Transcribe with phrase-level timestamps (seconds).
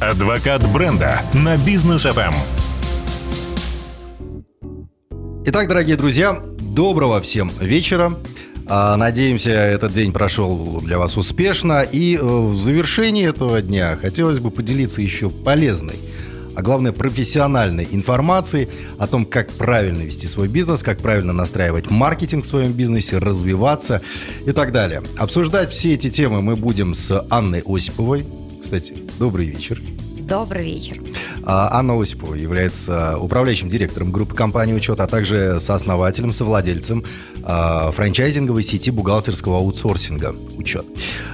[0.00, 2.34] Адвокат бренда на бизнес FM.
[5.46, 8.12] Итак, дорогие друзья, доброго всем вечера.
[8.66, 11.80] А, Надеемся, этот день прошел для вас успешно.
[11.80, 15.96] И э, в завершении этого дня хотелось бы поделиться еще полезной,
[16.54, 18.68] а главное профессиональной информацией
[18.98, 24.02] о том, как правильно вести свой бизнес, как правильно настраивать маркетинг в своем бизнесе, развиваться
[24.44, 25.02] и так далее.
[25.16, 28.26] Обсуждать все эти темы мы будем с Анной Осиповой.
[28.60, 29.80] Кстати, добрый вечер.
[30.26, 31.00] Добрый вечер.
[31.44, 37.04] А, Анна Осипова является управляющим директором группы компании «Учет», а также сооснователем, совладельцем
[37.44, 40.84] а, франчайзинговой сети бухгалтерского аутсорсинга «Учет».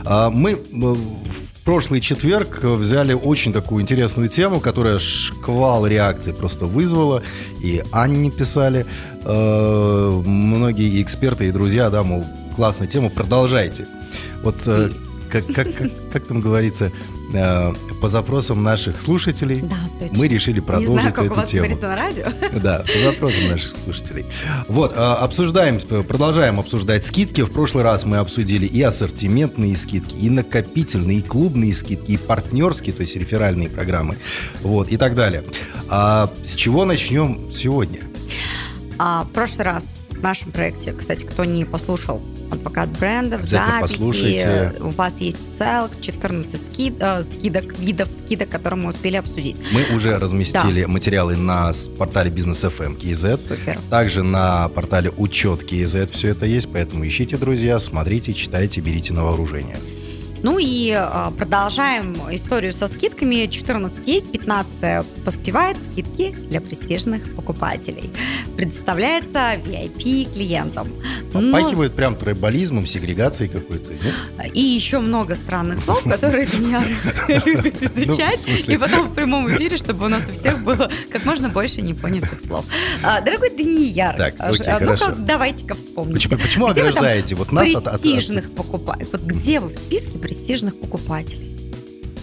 [0.04, 6.66] А, Мы э, в прошлый четверг взяли очень такую интересную тему, которая шквал реакций просто
[6.66, 7.22] вызвала,
[7.62, 8.84] и Анне писали
[9.24, 12.24] многие эксперты и друзья, да, мол,
[12.56, 13.86] классная тема, продолжайте.
[14.42, 14.90] Вот э,
[15.32, 16.92] как, как, как, как там говорится,
[17.32, 20.18] э, по запросам наших слушателей Да, точно.
[20.18, 21.78] мы решили продолжить Не знаю, как эту у вас тему.
[21.80, 22.26] на радио.
[22.60, 24.26] Да, по запросам наших слушателей.
[24.68, 27.40] Вот, а, обсуждаем, продолжаем обсуждать скидки.
[27.40, 32.92] В прошлый раз мы обсудили и ассортиментные скидки, и накопительные, и клубные скидки, и партнерские,
[32.92, 34.18] то есть реферальные программы,
[34.62, 35.44] вот, и так далее.
[35.88, 38.00] А с чего начнем сегодня?
[38.98, 43.78] А, в прошлый раз в нашем проекте, кстати, кто не послушал адвокат бренда в Обязательно
[43.80, 44.72] записи, послушайте.
[44.80, 49.56] у вас есть целых 14 скид, э, скидок, видов скидок, которые мы успели обсудить.
[49.72, 53.78] Мы уже разместили материалы на портале Бизнес FM KZ, Супер.
[53.90, 59.24] также на портале Учет KZ все это есть, поэтому ищите, друзья, смотрите, читайте, берите на
[59.24, 59.76] вооружение.
[60.42, 63.46] Ну и э, продолжаем историю со скидками.
[63.46, 68.10] 14 есть, 15 поспевает скидки для престижных покупателей.
[68.56, 70.88] Предоставляется VIP клиентам.
[71.32, 73.92] Попахивает прям тройболизмом, сегрегацией какой-то.
[73.92, 74.14] нет?
[74.54, 76.84] И еще много странных слов, которые Даниар
[77.46, 78.68] любит Ну, изучать.
[78.68, 82.40] И потом в прямом эфире, чтобы у нас у всех было как можно больше непонятых
[82.40, 82.64] слов.
[83.02, 86.28] А, Дорогой Данияр, а, а ну-ка давайте-ка вспомните.
[86.36, 89.08] Почему- ограждаете вот нас от- престижных покупателей?
[89.12, 91.50] Вот где вы в списке престижных покупателей?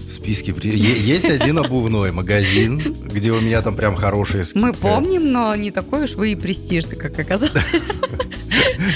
[0.08, 4.66] В списке есть один обувной магазин, где у меня там прям хорошие скидки.
[4.66, 7.54] Мы помним, но не такой уж вы и престижный, как оказалось.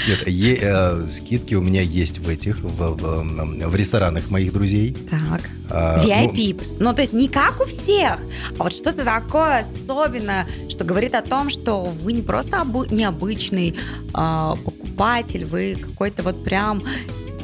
[0.08, 4.96] Нет, е- э, скидки у меня есть в этих, в, в- в ресторанах моих друзей.
[5.08, 5.42] Так.
[5.70, 6.60] А, ну, VIP.
[6.80, 8.18] Ну, то есть не как у всех,
[8.58, 13.76] а вот что-то такое особенное, что говорит о том, что вы не просто обы- необычный
[14.12, 16.82] а, покупатель, вы какой-то вот прям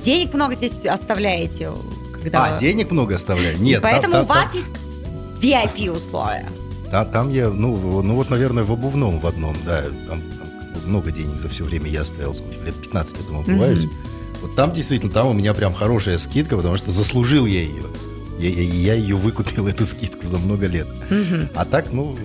[0.03, 1.71] денег много здесь оставляете.
[2.13, 3.57] Когда А, денег много оставляю?
[3.57, 4.67] И Нет, там- поэтому там- у вас есть
[5.41, 6.47] VIP условия.
[6.91, 10.51] Та- Там я, ну, ну вот, наверное, в обувном в одном, да, там, там
[10.87, 13.87] много денег за все время я оставил, лет 15 я думаю, обуваюсь.
[14.43, 17.85] Вот там действительно, там у меня прям хорошая скидка, потому что заслужил я ее.
[18.39, 20.89] Я, я- я ее выкупил, эту скидку, за много лет.
[21.11, 21.49] Мгм.
[21.55, 22.17] А так, ну,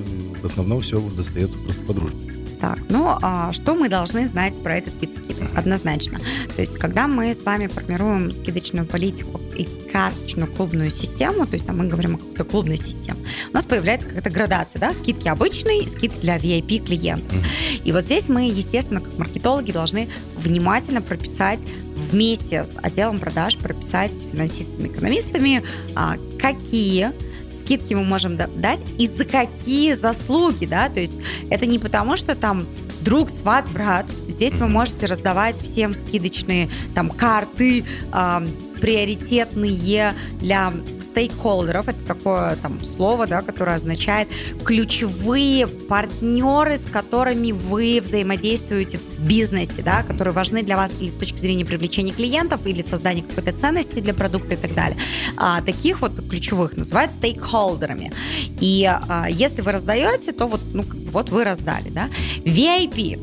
[0.41, 2.33] в основном все достается просто по дружбе.
[2.59, 5.49] Так, ну а что мы должны знать про этот вид скидок?
[5.55, 6.19] Однозначно.
[6.55, 11.65] То есть, когда мы с вами формируем скидочную политику и карточную клубную систему, то есть
[11.65, 13.17] там мы говорим о какой-то клубной системе,
[13.51, 17.35] у нас появляется какая-то градация, да, скидки обычные, скидки для VIP клиентов.
[17.83, 24.13] И вот здесь мы, естественно, как маркетологи должны внимательно прописать вместе с отделом продаж, прописать
[24.13, 25.63] с финансистами, экономистами,
[25.95, 27.11] а, какие
[27.49, 31.13] скидки мы можем да- дать и за какие заслуги, да, то есть
[31.49, 32.65] это не потому, что там
[33.01, 34.09] друг, сват, брат.
[34.27, 38.47] Здесь вы можете раздавать всем скидочные там карты, ам,
[38.81, 40.73] приоритетные для
[41.15, 41.87] стейкхолдеров.
[41.87, 44.27] Это такое там слово, да, которое означает
[44.65, 51.15] ключевые партнеры, с которыми вы взаимодействуете в бизнесе, да, которые важны для вас или с
[51.15, 54.97] точки зрения привлечения клиентов, или создания какой-то ценности для продукта и так далее.
[55.37, 58.11] А, таких вот ключевых называют стейкхолдерами.
[58.59, 60.83] И а, если вы раздаете, то вот, ну,
[61.15, 62.09] вот вы раздали, да.
[62.43, 63.17] VIP.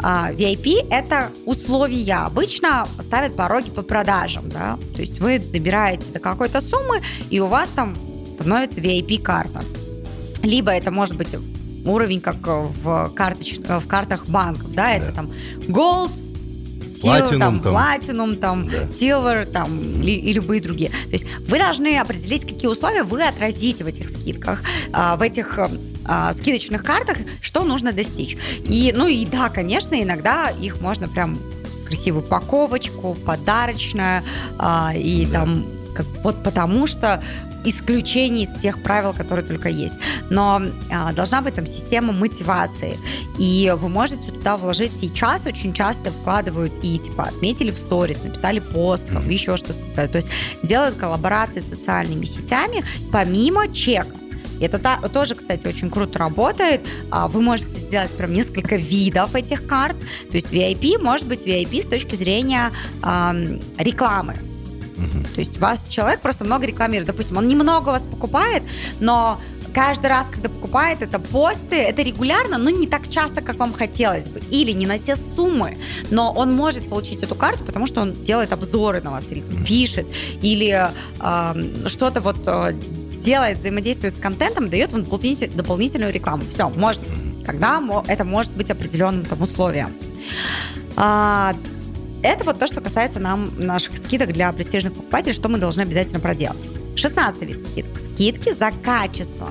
[0.00, 2.26] А, VIP– это условия.
[2.26, 4.78] Обычно ставят пороги по продажам, да.
[4.94, 7.00] То есть вы добираете до какой-то суммы,
[7.30, 7.96] и у вас там
[8.30, 9.64] становится VIP-карта.
[10.42, 11.34] Либо это может быть
[11.86, 13.58] уровень, как в, карточ...
[13.58, 15.12] в картах банков, да, это Да.
[15.12, 15.30] там
[15.68, 16.10] Gold,
[17.04, 17.74] Platinum там, там.
[17.74, 18.84] Platinum, там, Да.
[18.84, 20.90] Silver, там, ли- и любые другие.
[20.90, 24.62] То есть вы должны определить, какие условия вы отразите в этих скидках,
[24.92, 25.58] а, в этих
[26.08, 28.36] а, скидочных картах, что нужно достичь.
[28.64, 31.38] И, ну и да, конечно, иногда их можно прям
[31.86, 34.24] красивую упаковочку, подарочная,
[34.58, 35.40] а, и Да.
[35.40, 35.64] там
[35.94, 37.22] как, вот потому что
[37.64, 39.96] исключений из всех правил, которые только есть.
[40.30, 42.96] Но а, должна быть там система мотивации.
[43.38, 48.60] И вы можете туда вложить сейчас, очень часто вкладывают и типа отметили в сторис, написали
[48.60, 50.08] пост, там, еще что-то.
[50.08, 50.28] То есть
[50.62, 54.14] делают коллаборации с социальными сетями помимо чека.
[54.60, 56.80] Это та, тоже, кстати, очень круто работает.
[57.10, 59.96] А, вы можете сделать прям несколько видов этих карт.
[60.30, 62.70] То есть VIP может быть VIP с точки зрения
[63.02, 64.34] э, рекламы.
[65.34, 67.06] То есть вас человек просто много рекламирует.
[67.06, 68.62] Допустим, он немного вас покупает,
[68.98, 69.40] но
[69.72, 74.26] каждый раз, когда покупает, это посты, это регулярно, но не так часто, как вам хотелось
[74.26, 74.40] бы.
[74.50, 75.76] Или не на те суммы.
[76.10, 80.06] Но он может получить эту карту, потому что он делает обзоры на вас, или пишет,
[80.42, 80.90] или
[81.20, 82.74] э, что-то вот э,
[83.18, 86.44] делает, взаимодействует с контентом, дает вам дополнительную рекламу.
[86.48, 87.02] Все, может,
[87.44, 89.90] когда это может быть определенным там условием.
[90.96, 91.54] А,
[92.22, 96.20] это вот то, что касается нам наших скидок для престижных покупателей, что мы должны обязательно
[96.20, 96.58] проделать.
[96.96, 97.98] 16 вид скидок.
[97.98, 99.50] Скидки за качество.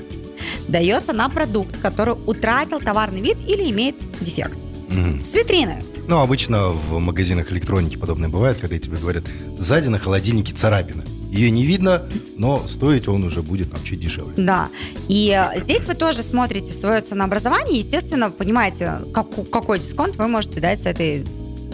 [0.68, 4.58] Дается на продукт, который утратил товарный вид или имеет дефект.
[4.90, 5.24] Угу.
[5.24, 5.82] С витрины.
[6.08, 9.24] Ну, обычно в магазинах электроники подобное бывает, когда тебе говорят,
[9.58, 11.04] сзади на холодильнике царапина.
[11.32, 12.02] Ее не видно,
[12.38, 14.34] но стоить он уже будет чуть дешевле.
[14.38, 14.70] Да.
[15.08, 20.28] И э, здесь вы тоже смотрите в свое ценообразование, естественно, понимаете, как, какой дисконт вы
[20.28, 21.26] можете дать с этой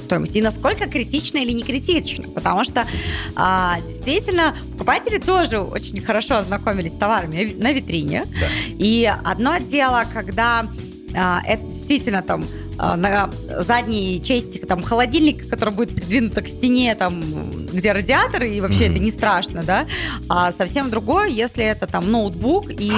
[0.04, 2.28] стоимости и насколько критично или не критично.
[2.30, 2.86] Потому что
[3.36, 8.26] а, действительно покупатели тоже очень хорошо ознакомились с товарами на витрине.
[8.26, 8.48] Да.
[8.78, 10.66] И одно дело, когда
[11.16, 12.46] а, это действительно там
[12.78, 13.30] а, на
[13.60, 17.24] задней части там холодильника, который будет придвинут к стене, там,
[17.74, 18.92] где радиатор, и вообще mm-hmm.
[18.92, 19.86] это не страшно, да,
[20.30, 22.92] а совсем другое, если это там ноутбук и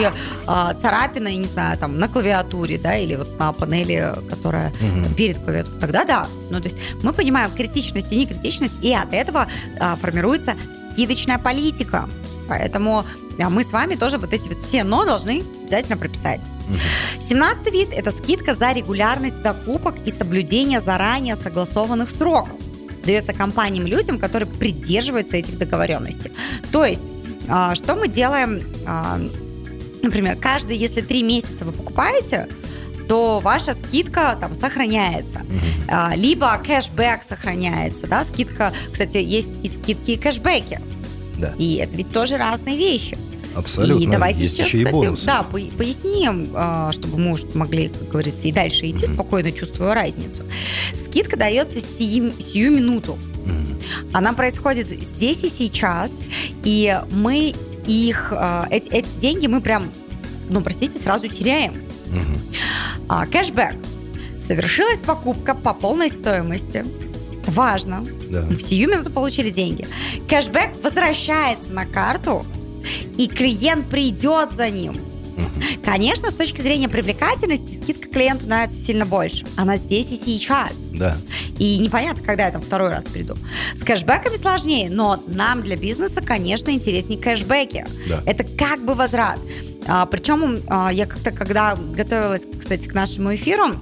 [0.46, 5.16] а, царапина, я не знаю, там на клавиатуре, да, или вот на панели, которая mm-hmm.
[5.16, 6.28] перед клавиатурой, тогда да.
[6.50, 9.48] Ну, то есть мы понимаем критичность и некритичность, и от этого
[9.80, 10.56] а, формируется
[10.92, 12.10] скидочная политика.
[12.48, 13.06] Поэтому
[13.40, 16.42] а мы с вами тоже вот эти вот все «но» должны обязательно прописать.
[17.20, 22.58] 17 вид– это скидка за регулярность закупок и соблюдение заранее согласованных сроков.
[23.06, 26.32] Дается компаниям людям, которые придерживаются этих договоренностей.
[26.72, 27.12] То есть,
[27.48, 29.20] а, что мы делаем, а,
[30.02, 32.48] например, каждый, если три месяца вы покупаете,
[33.08, 35.42] то ваша скидка там сохраняется.
[35.88, 36.18] Mm-hmm.
[36.18, 40.80] Либо кэшбэк сохраняется, да, скидка, кстати, есть и скидки, и кэшбэки.
[41.38, 41.54] Да.
[41.60, 43.18] И это ведь тоже разные вещи.
[43.56, 44.04] Абсолютно.
[44.04, 45.26] И давайте Есть сейчас, еще кстати, и бонусы.
[45.26, 49.14] да, поясним, а, чтобы мы уже могли, как говорится, и дальше идти, mm-hmm.
[49.14, 50.44] спокойно чувствуя разницу.
[50.94, 53.18] Скидка дается сию, сию минуту.
[53.46, 54.10] Mm-hmm.
[54.14, 56.22] Она происходит здесь и сейчас,
[56.64, 57.54] и мы
[57.88, 59.90] их, а, эти, эти деньги мы прям,
[60.50, 61.74] ну, простите, сразу теряем.
[61.74, 62.56] Mm-hmm.
[63.08, 63.76] А, кэшбэк.
[64.40, 66.86] Совершилась покупка по полной стоимости.
[67.48, 68.06] Важно.
[68.30, 68.42] Да.
[68.42, 69.88] В сию минуту получили деньги.
[70.28, 72.46] Кэшбэк возвращается на карту
[73.18, 74.96] и клиент придет за ним.
[75.84, 79.46] Конечно, с точки зрения привлекательности, скидка клиенту нравится сильно больше.
[79.58, 80.86] Она здесь и сейчас.
[80.92, 81.18] Да.
[81.60, 83.36] И непонятно, когда я там второй раз приду.
[83.76, 87.86] С кэшбэками сложнее, но нам для бизнеса, конечно, интереснее кэшбэки.
[88.08, 88.24] Да.
[88.26, 89.40] Это как бы возврат.
[89.88, 93.80] А, причем а, я как-то, когда готовилась, кстати, к нашему эфиру,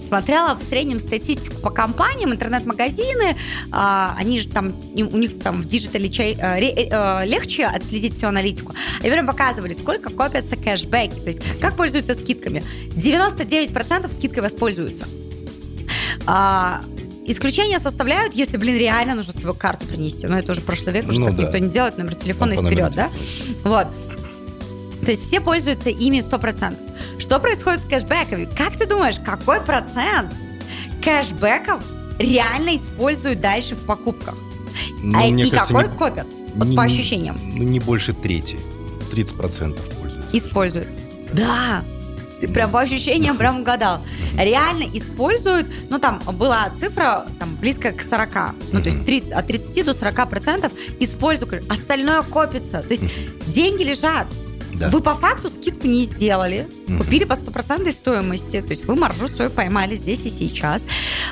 [0.00, 3.36] смотрела в среднем статистику по компаниям, интернет-магазины,
[3.70, 8.14] а, они же там, у них там в диджитале чай, а, ре, а, легче отследить
[8.14, 8.74] всю аналитику.
[9.00, 12.64] Они прям показывали, сколько копятся кэшбэки, то есть как пользуются скидками.
[12.96, 15.06] 99% скидкой воспользуются.
[16.26, 16.80] А,
[17.26, 20.26] Исключения составляют, если, блин, реально нужно свою карту принести.
[20.26, 21.42] Но это уже прошлый век, уже ну, так да.
[21.44, 23.08] никто не делает, номер телефона и вперед, да?
[23.62, 23.86] Вот.
[25.04, 27.18] То есть все пользуются ими 100%.
[27.18, 28.48] Что происходит с кэшбэками?
[28.56, 30.34] Как ты думаешь, какой процент
[31.02, 31.82] кэшбэков
[32.18, 34.34] реально используют дальше в покупках?
[35.02, 36.26] Ну, а и кажется, какой не, копят?
[36.54, 37.38] Вот не, по ощущениям.
[37.42, 38.58] Ну, не больше трети.
[39.12, 40.36] 30% пользуются.
[40.36, 40.88] Используют.
[41.32, 41.82] Да.
[42.40, 44.00] Ты прям по ощущениям прям угадал.
[44.36, 48.54] Реально используют, ну там была цифра там близко к 40.
[48.72, 51.70] Ну то есть 30, от 30 до 40 процентов используют.
[51.70, 52.82] Остальное копится.
[52.82, 53.02] То есть
[53.46, 54.26] деньги лежат.
[54.74, 54.88] Да.
[54.88, 56.98] Вы по факту скидку не сделали, угу.
[56.98, 60.86] купили по стопроцентной стоимости, то есть вы маржу свою поймали здесь и сейчас.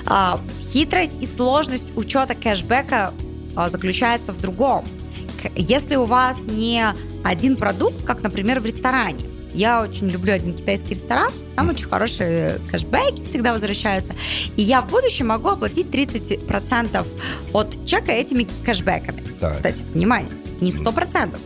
[0.07, 3.13] А, хитрость и сложность учета кэшбэка
[3.57, 4.85] а, заключается в другом.
[5.55, 6.85] Если у вас не
[7.25, 12.61] один продукт, как, например, в ресторане, я очень люблю один китайский ресторан, там очень хорошие
[12.71, 14.15] кэшбэки всегда возвращаются.
[14.57, 17.07] И я в будущем могу оплатить 30%
[17.53, 19.23] от чека этими кэшбэками.
[19.41, 19.53] Так.
[19.53, 20.31] Кстати, внимание,
[20.61, 21.39] не 100%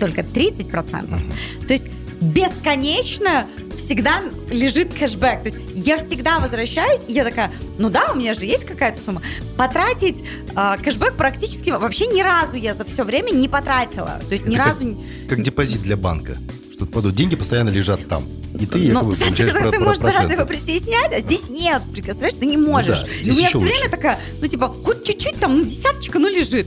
[0.00, 1.04] только 30%.
[1.04, 1.66] Угу.
[1.66, 1.84] То есть
[2.20, 5.42] бесконечно всегда лежит кэшбэк.
[5.42, 9.00] То есть я всегда возвращаюсь, и я такая, ну да, у меня же есть какая-то
[9.00, 9.22] сумма.
[9.56, 10.22] Потратить
[10.54, 14.20] э, кэшбэк практически вообще ни разу я за все время не потратила.
[14.26, 14.96] То есть ни Это разу...
[15.28, 16.36] Как, как депозит для банка.
[16.72, 18.24] Что подумать, деньги постоянно лежат там.
[18.60, 20.32] И ты якобы ну, получаешь ты, про, ты про можешь проценты.
[20.34, 21.82] его прийти и снять, а здесь нет.
[21.92, 23.00] Представляешь, ты не можешь.
[23.00, 23.72] да, и здесь у меня все лучше.
[23.72, 26.66] время такая, ну типа, хоть чуть-чуть там, ну десяточка, ну лежит.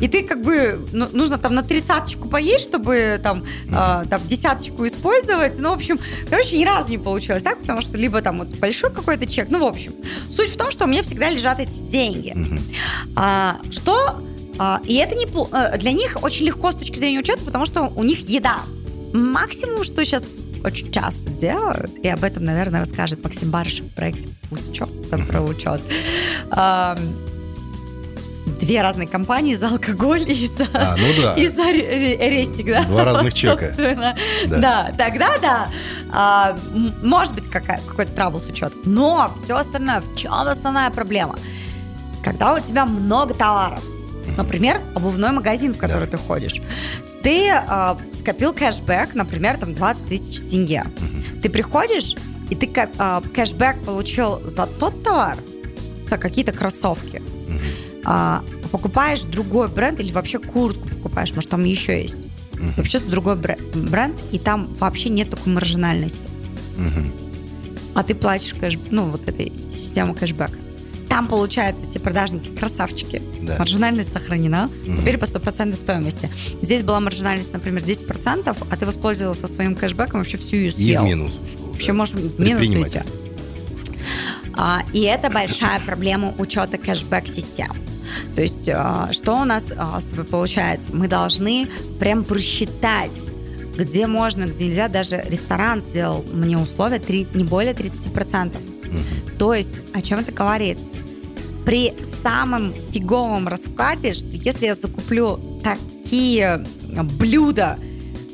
[0.00, 4.86] И ты как бы, ну, нужно там на тридцаточку поесть, чтобы там, а, там десяточку
[4.86, 5.58] использовать.
[5.58, 5.98] Ну, в общем,
[6.30, 9.58] короче, ни разу не получилось так, потому что либо там вот большой какой-то чек, ну,
[9.60, 9.92] в общем.
[10.34, 12.34] Суть в том, что у меня всегда лежат эти деньги.
[13.16, 14.20] А, что...
[14.58, 17.92] а, и это не э, для них очень легко с точки зрения учета, потому что
[17.94, 18.60] у них еда.
[19.12, 20.24] Максимум, что сейчас
[20.64, 24.88] очень часто делают, и об этом, наверное, расскажет Максим Барышев в проекте «Учет»,
[25.28, 25.80] про учет.
[28.60, 31.34] Две разные компании за алкоголь и за, А, ну да.
[31.34, 32.84] и за ре- ре- рестик, да?
[32.84, 33.66] Два разных чека.
[33.66, 34.16] Собственно.
[34.46, 34.56] Да.
[34.58, 34.92] Да.
[34.96, 35.68] тогда да.
[36.12, 36.58] А,
[37.02, 38.78] может быть, какая- какой-то трабл с учетом.
[38.84, 41.38] Но все остальное, в чем основная проблема?
[42.22, 43.82] Когда у тебя много товаров,
[44.36, 46.62] например, обувной магазин, в который ты ходишь,
[47.22, 50.86] ты а, скопил кэшбэк, например, там 20 тысяч тенге.
[51.42, 52.16] Ты приходишь,
[52.48, 55.36] и ты а, кэшбэк получил за тот товар,
[56.08, 57.20] за какие-то кроссовки.
[58.06, 62.16] А, покупаешь другой бренд или вообще куртку покупаешь, может, там еще есть.
[62.78, 66.26] Вообще за другой бре- бренд, и там вообще нет такой маржинальности.
[67.94, 70.56] А ты платишь кэш, ну, вот этой систему кэшбэка.
[71.08, 73.22] Там, получается, те продажники красавчики.
[73.42, 73.56] Да.
[73.58, 74.68] Маржинальность сохранена.
[74.84, 76.28] Теперь по стопроцентной стоимости.
[76.62, 80.74] Здесь была маржинальность, например, 10%, а ты воспользовался своим кэшбэком, вообще всю ее И в
[80.74, 81.04] съел.
[81.04, 81.66] минус ушел.
[81.68, 81.92] Вообще да.
[81.94, 83.00] можем в минус уйти.
[84.56, 87.72] А, и это большая проблема учета кэшбэк-систем.
[88.34, 90.90] То есть, а, что у нас а, с тобой получается?
[90.92, 91.68] Мы должны
[91.98, 93.10] прям просчитать,
[93.76, 94.88] где можно, где нельзя.
[94.88, 98.56] Даже ресторан сделал мне условия три- не более 30%.
[99.38, 100.78] То есть, о чем это говорит?
[101.64, 106.64] При самом фиговом раскладе, что если я закуплю такие
[107.18, 107.78] блюда,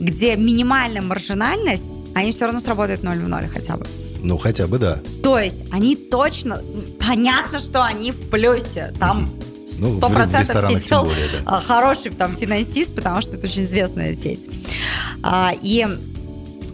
[0.01, 1.85] где минимальная маржинальность,
[2.15, 3.87] они все равно сработают 0 в 0 хотя бы.
[4.23, 5.01] Ну, хотя бы да.
[5.23, 6.61] То есть они точно,
[7.07, 8.93] понятно, что они в плюсе.
[8.99, 9.29] Там
[9.79, 11.39] Ну, в- сто в процентов ресторанах сидел тем более, да.
[11.57, 14.41] а, хороший там финансист, потому что это очень известная сеть.
[15.23, 15.87] А, и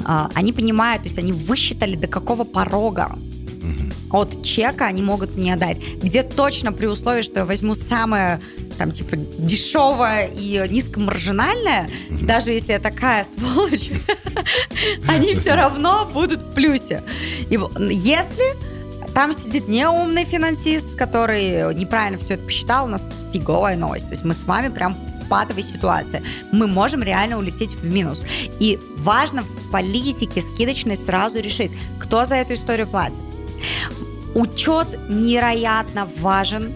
[0.05, 3.17] а, они понимают, то есть они высчитали до какого порога
[4.16, 5.78] от чека они могут мне дать.
[6.02, 8.40] Где точно при условии, что я возьму самое
[8.78, 13.90] там, типа, дешевое и низкомаржинальное, даже если я такая сволочь,
[15.08, 17.02] они все равно будут в плюсе.
[17.50, 17.58] И
[17.90, 18.44] если
[19.14, 24.06] там сидит неумный финансист, который неправильно все это посчитал, у нас фиговая новость.
[24.06, 26.23] То есть мы с вами прям в патовой ситуации.
[26.52, 28.25] Мы можем реально улететь в минус.
[28.61, 33.23] И важно в политике скидочной сразу решить, кто за эту историю платит.
[34.37, 36.71] Учет невероятно важен,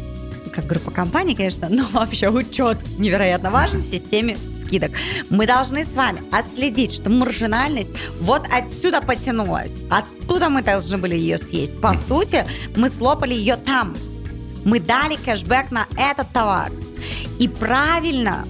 [0.51, 4.93] как группа компаний, конечно, но вообще учет невероятно важен в системе скидок.
[5.29, 9.79] Мы должны с вами отследить, что маржинальность вот отсюда потянулась.
[9.91, 11.79] Оттуда мы должны были ее съесть.
[11.83, 13.95] По сути, мы слопали ее там.
[14.65, 16.73] Мы дали кэшбэк на этот товар.
[17.39, 18.47] И правильно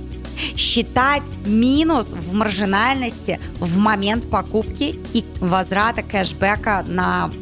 [0.54, 7.32] считать минус в маржинальности в момент покупки и возврата кэшбэка на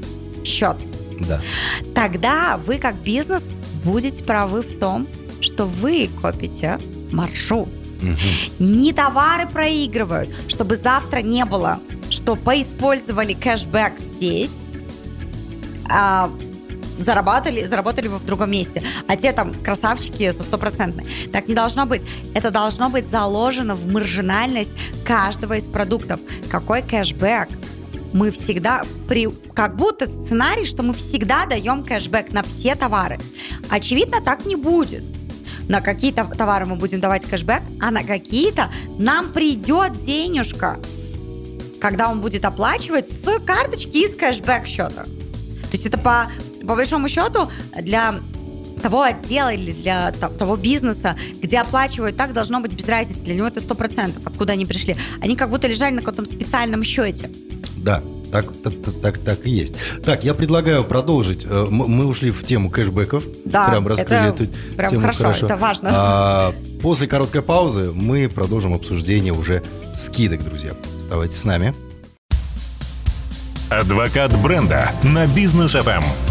[0.46, 0.87] счет.
[1.20, 1.40] Да.
[1.94, 3.48] Тогда вы как бизнес
[3.84, 5.06] будете правы в том,
[5.40, 6.78] что вы копите
[7.10, 7.68] маржу.
[8.58, 14.58] Не товары проигрывают, чтобы завтра не было, что поиспользовали кэшбэк здесь,
[15.90, 16.30] а
[16.98, 18.82] заработали, заработали вы в другом месте.
[19.06, 21.06] А те там красавчики со стопроцентной.
[21.32, 22.02] Так не должно быть.
[22.34, 24.72] Это должно быть заложено в маржинальность
[25.04, 26.20] каждого из продуктов.
[26.50, 27.48] Какой кэшбэк?
[28.18, 33.20] Мы всегда, при, как будто сценарий, что мы всегда даем кэшбэк на все товары.
[33.70, 35.04] Очевидно, так не будет.
[35.68, 40.80] На какие-то товары мы будем давать кэшбэк, а на какие-то нам придет денежка,
[41.80, 45.04] когда он будет оплачивать с карточки из кэшбэк счета.
[45.04, 46.26] То есть это по,
[46.66, 47.48] по большому счету
[47.80, 48.16] для
[48.82, 53.20] того отдела или для того бизнеса, где оплачивают так, должно быть без разницы.
[53.20, 54.96] Для него это 100%, откуда они пришли.
[55.20, 57.30] Они как будто лежали на каком-то специальном счете.
[57.82, 59.74] Да, так, так, так, так, так и есть.
[60.04, 61.46] Так, я предлагаю продолжить.
[61.48, 63.24] Э, Мы ушли в тему кэшбэков.
[63.44, 65.90] Да, Прям раскрыли это эту прям тему хорошо, это важно.
[65.92, 69.62] А, после короткой паузы мы продолжим обсуждение уже
[69.94, 70.74] скидок, друзья.
[70.96, 71.74] Оставайтесь с нами.
[73.70, 76.27] Адвокат бренда на бизнес ФМ.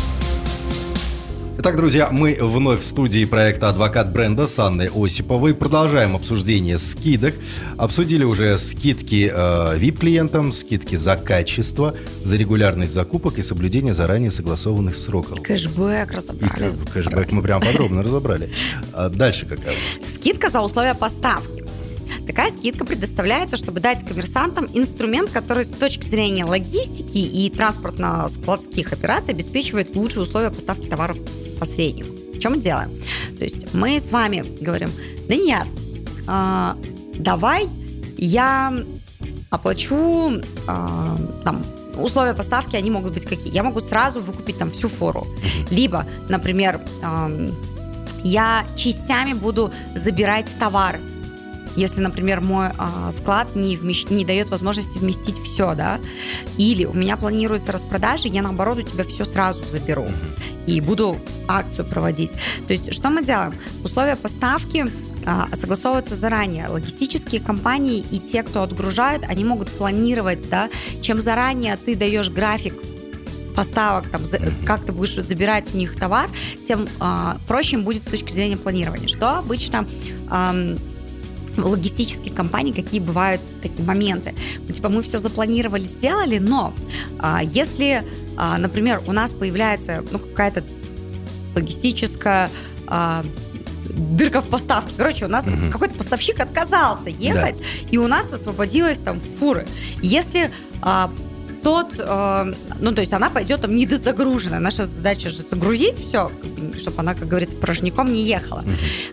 [1.60, 5.56] Итак, друзья, мы вновь в студии проекта «Адвокат бренда» с Анной Осиповой.
[5.56, 7.34] Продолжаем обсуждение скидок.
[7.78, 14.96] Обсудили уже скидки э, VIP-клиентам, скидки за качество, за регулярность закупок и соблюдение заранее согласованных
[14.96, 15.42] сроков.
[15.42, 16.54] Кэшбэк И разобрали.
[16.54, 18.52] кэ- кэшбэк мы прям подробно разобрали.
[18.94, 20.08] А дальше какая у нас?
[20.08, 21.64] Скидка за условия поставки.
[22.28, 29.34] Такая скидка предоставляется, чтобы дать коммерсантам инструмент, который с точки зрения логистики и транспортно-складских операций
[29.34, 31.18] обеспечивает лучшие условия поставки товаров
[31.58, 32.10] посреднику.
[32.34, 32.86] В чем дело?
[33.38, 34.92] То есть мы с вами говорим,
[35.28, 35.68] Данияр,
[36.28, 36.76] а,
[37.16, 37.68] давай
[38.18, 38.74] я
[39.50, 41.64] оплачу а, там
[41.98, 43.52] условия поставки, они могут быть какие?
[43.54, 45.26] Я могу сразу выкупить там всю фуру.
[45.72, 46.80] Либо, например,
[48.24, 51.00] я частями буду забирать товар.
[51.78, 56.00] Если, например, мой а, склад не, вмещ- не дает возможности вместить все, да,
[56.58, 60.08] или у меня планируется распродажа, я наоборот у тебя все сразу заберу
[60.66, 61.18] и буду
[61.48, 62.32] акцию проводить.
[62.68, 63.54] То есть, что мы делаем?
[63.84, 64.88] Условия поставки
[65.28, 66.68] а, согласовываются заранее.
[66.68, 70.70] Логистические компании и те, кто отгружает, они могут планировать, да,
[71.04, 72.74] чем заранее ты даешь график
[73.56, 74.22] поставок, там,
[74.66, 76.28] как ты будешь забирать у них товар,
[76.64, 79.08] тем а, проще им будет с точки зрения планирования.
[79.08, 79.88] Что обычно
[80.30, 80.76] ам,
[81.58, 84.34] логистических компаний какие бывают такие моменты.
[84.68, 86.74] Ну, типа мы все запланировали, сделали, но
[87.20, 88.04] а, если,
[88.38, 90.64] а, например, у нас появляется ну, какая-то
[91.56, 92.50] логистическая
[92.88, 93.24] а,
[93.90, 94.92] дырка в поставке.
[94.98, 97.60] Короче, у нас какой-то поставщик отказался ехать,
[97.90, 99.68] и у нас освободилась там фуры.
[100.02, 101.12] Если а,
[101.64, 104.60] тот, а, ну, то есть она пойдет там недозагруженная.
[104.60, 106.32] Наша задача же загрузить все,
[106.78, 108.64] чтобы она, как говорится, порожняком не ехала.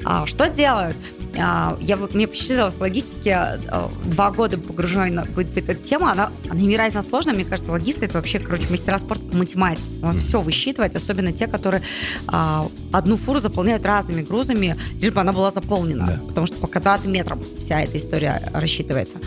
[0.04, 0.96] А, что делают?
[1.38, 6.30] А, я мне посчиталось в логистике а, два года погруженной на, в эту тему, она,
[6.48, 7.34] она невероятно сложная.
[7.34, 9.84] Мне кажется, логисты это вообще, короче, мастера спорта по математике.
[10.00, 11.82] Можно все высчитывать, особенно те, которые
[12.28, 16.06] а, одну фуру заполняют разными грузами, лишь бы она была заполнена.
[16.06, 16.20] Да.
[16.28, 19.18] Потому что по квадратным метрам вся эта история рассчитывается.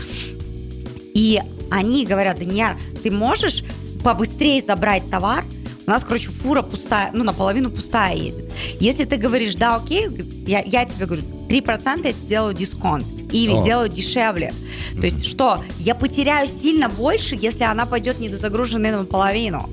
[1.14, 1.40] И
[1.70, 3.64] они говорят, Данияр, ты можешь
[4.08, 5.44] побыстрее забрать товар?
[5.86, 8.50] У нас, короче, фура пустая, ну, наполовину пустая едет.
[8.80, 10.08] Если ты говоришь, да, окей,
[10.46, 13.04] я, я тебе говорю, 3% я тебе делаю дисконт.
[13.30, 13.62] Или О.
[13.62, 14.54] делаю дешевле.
[14.94, 15.62] То есть что?
[15.78, 19.68] Я потеряю сильно больше, если она пойдет недозагруженной наполовину.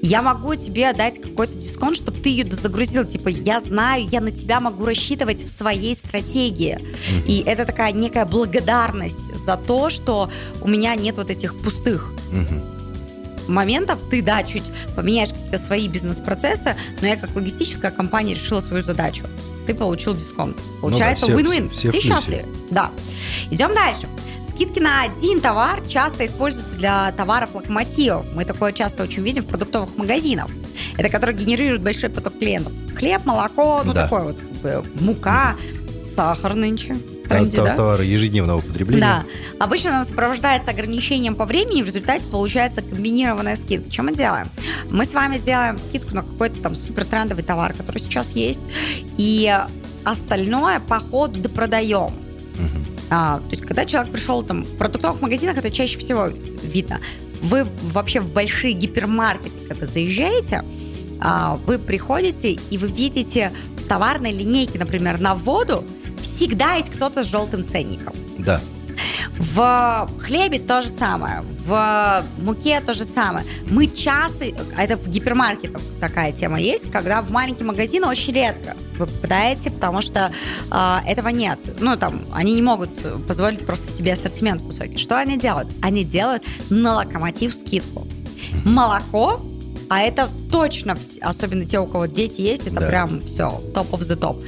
[0.00, 3.04] Я могу тебе дать какой-то дисконт, чтобы ты ее дозагрузил.
[3.04, 6.78] Типа, я знаю, я на тебя могу рассчитывать в своей стратегии.
[7.26, 10.30] И это такая некая благодарность за то, что
[10.62, 12.10] у меня нет вот этих пустых
[13.48, 13.98] моментов.
[14.10, 19.24] Ты, да, чуть поменяешь какие-то свои бизнес-процессы, но я как логистическая компания решила свою задачу.
[19.66, 20.56] Ты получил дисконт.
[20.80, 21.70] Получается, Ну все- win-win.
[21.70, 22.08] все- все в плюсе.
[22.08, 22.44] счастливы.
[22.70, 22.90] Да.
[23.50, 24.08] Идем дальше.
[24.48, 28.24] Скидки на один товар часто используются для товаров локомотивов.
[28.34, 30.46] Мы такое часто очень видим в продуктовых магазинах.
[30.96, 32.72] Это которые генерируют большой поток клиентов.
[32.96, 34.04] Хлеб, молоко, ну Да.
[34.04, 34.38] такое вот,
[35.00, 35.56] мука,
[36.14, 36.96] сахар нынче.
[37.28, 37.76] Тренде, да?
[37.76, 39.00] Товары ежедневного потребления.
[39.00, 39.24] Да.
[39.58, 43.90] Обычно она сопровождается ограничением по времени, в результате получается комбинированная скидка.
[43.90, 44.50] Что мы делаем?
[44.90, 48.62] Мы с вами делаем скидку на какой-то там супер трендовый товар, который сейчас есть,
[49.16, 49.52] и
[50.04, 52.10] остальное по ходу допродаем.
[53.08, 56.28] А, то есть, когда человек пришел там в продуктовых магазинах, это чаще всего
[56.62, 57.00] видно.
[57.40, 60.64] Вы вообще в большие гипермаркеты, когда заезжаете,
[61.20, 65.84] а, вы приходите и вы видите в товарной линейке, например, на воду,
[66.26, 68.14] всегда есть кто-то с желтым ценником.
[68.38, 68.60] Да.
[69.38, 73.44] В хлебе то же самое, в муке то же самое.
[73.68, 78.74] Мы часто, а это в гипермаркетах такая тема есть, когда в маленький магазин очень редко
[78.98, 80.32] вы попадаете, потому что
[80.70, 81.58] а, этого нет.
[81.80, 82.90] Ну, там, они не могут
[83.26, 84.96] позволить просто себе ассортимент высокий.
[84.96, 85.68] Что они делают?
[85.82, 88.06] Они делают на локомотив скидку.
[88.64, 89.42] Молоко,
[89.90, 92.86] а это точно, особенно те, у кого дети есть, это Да.
[92.86, 94.42] прям все, топ of the топ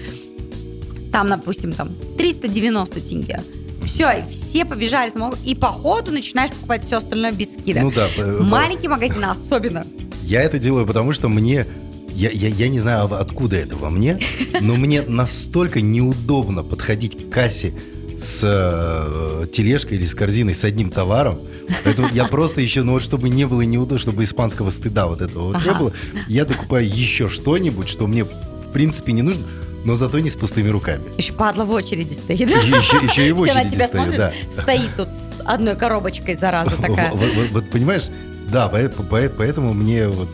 [1.13, 3.43] там, допустим, там 390 тенге.
[3.85, 5.11] Все, все побежали,
[5.45, 7.83] и по ходу начинаешь покупать все остальное без скидок.
[7.85, 9.87] Ну да, э, Маленькие магазины особенно.
[10.23, 11.67] Я это делаю, потому что мне...
[12.15, 14.19] Я, я, я не знаю, откуда это во мне,
[14.61, 17.73] но мне настолько неудобно подходить к кассе
[18.19, 21.39] с э, тележкой или с корзиной с одним товаром.
[21.85, 25.53] Поэтому я просто еще, ну вот чтобы не было неудобно, чтобы испанского стыда вот этого
[25.53, 25.79] вот не Ага.
[25.79, 25.93] было,
[26.27, 29.45] я докупаю еще что-нибудь, что мне в принципе не нужно,
[29.85, 31.03] но зато не с пустыми руками.
[31.17, 32.41] Еще падла в очереди стоит.
[32.51, 34.63] Еще, еще- и в очереди тебя стою, смотрят, да.
[34.63, 37.11] стоит тут с одной коробочкой, зараза такая.
[37.13, 38.09] Вот, вот- вот понимаешь,
[38.51, 40.29] да, по- по- поэтому мне вот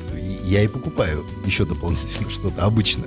[0.45, 3.05] я и покупаю еще дополнительно что-то обычно.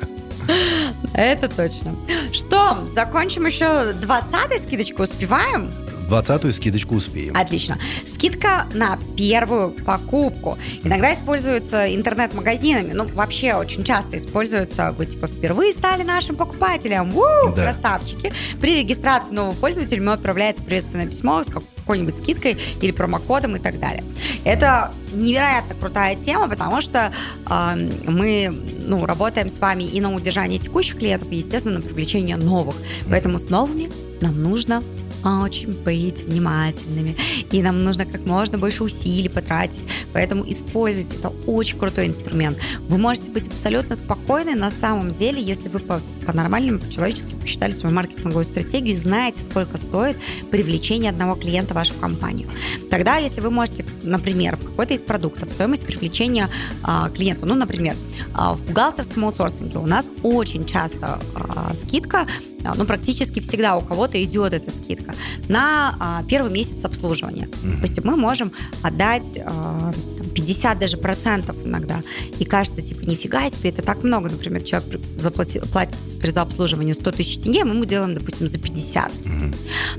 [1.13, 1.95] Это точно.
[2.32, 5.71] Что, закончим еще 20-й скидочку, успеваем?
[6.10, 7.36] 20-ю скидочку успеем.
[7.36, 7.78] Отлично.
[8.06, 10.58] Скидка на первую покупку.
[10.84, 12.93] Иногда используется интернет-магазинами.
[12.93, 14.93] Ну, вообще очень часто используется.
[14.98, 17.15] Вы, типа, впервые стали нашим покупателем.
[17.15, 17.24] У,
[17.56, 17.63] Да.
[17.74, 18.32] красавчики.
[18.60, 23.80] При регистрации нового пользователя ему отправляется приветственное письмо с какой-нибудь скидкой или промокодом и так
[23.80, 24.04] далее.
[24.43, 27.12] Это невероятно крутая тема, потому что
[27.50, 27.76] э,
[28.08, 28.54] мы
[28.86, 32.76] ну, работаем с вами и на удержание текущих клиентов, и, естественно, на привлечение новых.
[33.10, 33.91] Поэтому с новыми
[34.22, 34.84] нам нужно
[35.24, 37.16] очень быть внимательными.
[37.52, 39.88] И нам нужно как можно больше усилий потратить.
[40.14, 41.16] Поэтому используйте.
[41.16, 42.58] Это очень крутой инструмент.
[42.88, 47.96] Вы можете быть абсолютно спокойны на самом деле, если вы по- по-нормальному, по-человечески посчитали свою
[47.96, 50.18] маркетинговую стратегию знаете, сколько стоит
[50.52, 52.50] привлечение одного клиента в вашу компанию.
[52.92, 56.50] Тогда, если вы можете, например, в какой-то из продуктов стоимость привлечения
[56.84, 57.96] а, клиента, ну, например,
[58.34, 62.28] а, в бухгалтерском аутсорсинге у нас очень часто а, скидка
[62.66, 65.16] а, ну, практически всегда у кого-то идет эта скидка
[65.48, 67.48] на а, первый месяц обслуживания.
[67.64, 68.52] Допустим, мы можем
[68.84, 69.94] отдать а,
[70.38, 72.04] 50 даже процентов иногда.
[72.38, 74.30] И кажется, типа, нифига себе, это так много.
[74.30, 78.60] Например, человек заплатил, платит при за обслуживание 100 тысяч тенге, мы ему делаем, допустим, за
[78.60, 79.12] 50.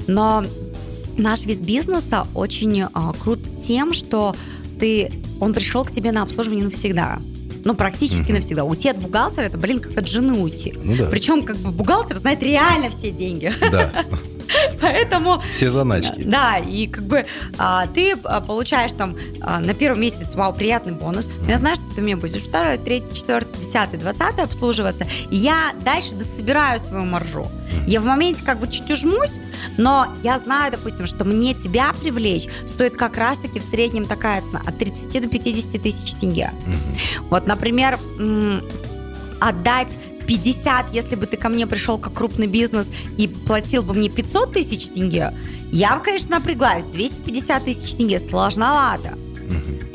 [0.07, 0.44] Но
[1.16, 4.37] наш вид бизнеса очень а, крут тем, что
[4.79, 7.18] ты, он пришел к тебе на обслуживание навсегда.
[7.64, 8.62] Ну, практически навсегда.
[8.62, 10.74] Уйти от бухгалтера, это, блин, как от жены уйти.
[10.85, 11.07] Ну да.
[11.07, 13.53] Причем, как бы, бухгалтер знает реально все деньги.
[13.72, 13.92] Да,
[14.81, 15.40] Поэтому...
[15.40, 16.23] все заначки.
[16.23, 17.25] Да, и как бы
[17.57, 21.29] а, ты а, получаешь там а, на первый месяц, вау, приятный бонус.
[21.42, 25.07] Но я знаю, что ты меня будешь второй, третий, четвертый, десятый, двадцатый обслуживаться.
[25.31, 27.47] И я дальше дособираю свою маржу.
[27.87, 29.38] Я в моменте как бы чуть ужмусь,
[29.77, 34.61] но я знаю, допустим, что мне тебя привлечь стоит как раз-таки в среднем такая цена
[34.66, 36.51] от 30 до 50 тысяч тенге.
[37.31, 37.99] Вот, например,
[39.40, 39.97] отдать
[40.29, 44.53] 50, если бы ты ко мне пришел как крупный бизнес и платил бы мне 500
[44.53, 45.33] тысяч тенге,
[45.73, 46.85] я бы, конечно, напряглась.
[46.85, 49.17] 250 тысяч тенге сложновато.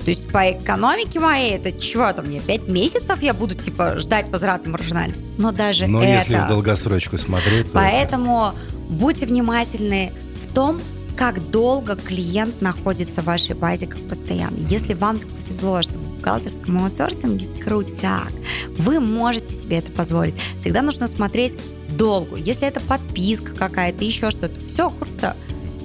[0.03, 4.27] То есть по экономике моей, это чего там мне, 5 месяцев я буду, типа, ждать
[4.29, 5.29] возврата маржинальности?
[5.37, 6.11] Но даже Но это...
[6.11, 8.53] если в долгосрочку смотреть, то- Поэтому
[8.89, 10.81] будьте внимательны в том,
[11.15, 14.57] как долго клиент находится в вашей базе как постоянно.
[14.67, 15.93] Если вам повезло, что
[16.23, 18.31] бухгалтерском аутсорсинге крутяк,
[18.77, 20.35] вы можете себе это позволить.
[20.57, 21.57] Всегда нужно смотреть
[21.89, 22.37] долгу.
[22.37, 25.35] Если это подписка какая-то, еще что-то, все круто.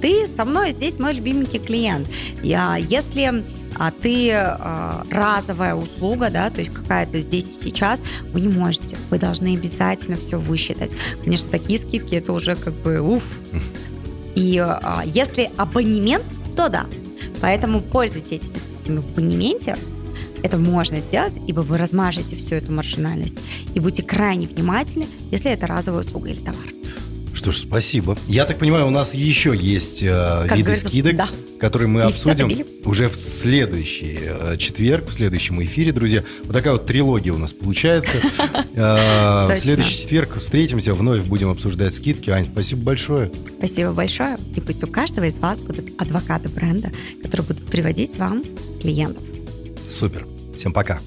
[0.01, 2.07] Ты со мной здесь мой любименький клиент.
[2.41, 3.43] Я, если
[3.75, 8.97] а, ты а, разовая услуга, да, то есть какая-то здесь и сейчас, вы не можете.
[9.09, 10.95] Вы должны обязательно все высчитать.
[11.21, 13.41] Конечно, такие скидки это уже как бы уф.
[14.35, 16.23] И а, если абонемент,
[16.55, 16.85] то да.
[17.41, 19.77] Поэтому пользуйтесь этими скидками в абонементе.
[20.43, 23.37] Это можно сделать, ибо вы размажете всю эту маржинальность.
[23.73, 26.65] И будьте крайне внимательны, если это разовая услуга или товар.
[27.33, 28.17] Что ж, спасибо.
[28.27, 31.29] Я так понимаю, у нас еще есть э, Как виды скидок, да.
[31.59, 32.51] которые мы Не обсудим
[32.83, 36.23] уже в следующий э, четверг, в следующем эфире, друзья.
[36.43, 38.17] Вот такая вот трилогия у нас получается.
[38.75, 42.29] Э, В следующий четверг встретимся, вновь будем обсуждать скидки.
[42.29, 43.31] Ань, спасибо большое.
[43.57, 44.37] Спасибо большое.
[44.55, 46.89] И пусть у каждого из вас будут адвокаты бренда,
[47.21, 48.43] которые будут приводить вам
[48.81, 49.23] клиентов.
[49.89, 50.25] Супер.
[50.55, 50.99] Всем пока.